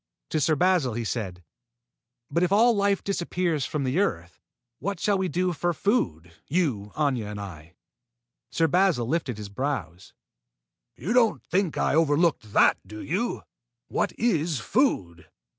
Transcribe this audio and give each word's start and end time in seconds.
To 0.29 0.39
Sir 0.39 0.55
Basil 0.55 0.95
he 0.95 1.03
said: 1.03 1.43
"But 2.31 2.41
if 2.41 2.51
all 2.51 2.75
life 2.75 3.03
disappears 3.03 3.67
from 3.67 3.83
the 3.83 3.99
earth, 3.99 4.39
what 4.79 4.99
shall 4.99 5.15
we 5.15 5.27
do 5.27 5.53
for 5.53 5.73
food 5.73 6.33
you, 6.47 6.91
Aña, 6.95 7.29
and 7.29 7.39
I?" 7.39 7.75
Sir 8.49 8.67
Basil 8.67 9.05
lifted 9.07 9.37
his 9.37 9.49
brows. 9.49 10.13
"You 10.95 11.13
don't 11.13 11.43
think 11.43 11.77
I 11.77 11.93
overlooked 11.93 12.51
that, 12.51 12.79
do 12.83 12.99
you? 12.99 13.43
What 13.89 14.11
is 14.17 14.59
food? 14.59 15.27